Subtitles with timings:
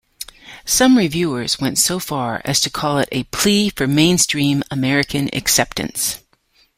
[0.65, 6.21] Some reviewers went as far to call it a "plea for mainstream American acceptance.